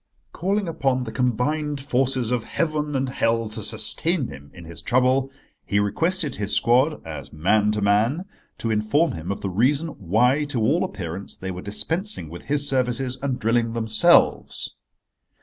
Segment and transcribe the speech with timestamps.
[0.33, 5.29] Calling upon the combined forces of heaven and hell to sustain him in his trouble,
[5.63, 8.25] he requested his squad, as man to man,
[8.57, 12.67] to inform him of the reason why to all appearance they were dispensing with his
[12.67, 14.73] services and drilling themselves.